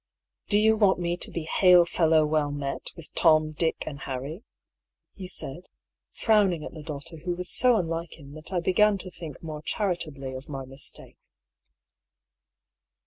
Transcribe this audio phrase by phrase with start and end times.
[0.49, 4.43] "Do you want me to be hail fellow well met with Tom, Dick, and Harry?"
[5.11, 5.67] he said,
[6.09, 9.61] frowning at the daughter who was so unlike him that I began to think more
[9.61, 11.19] charitably of my mistake.